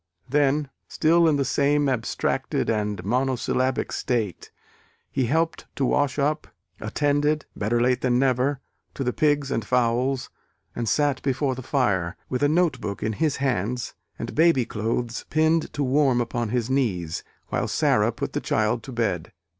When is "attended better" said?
6.79-7.79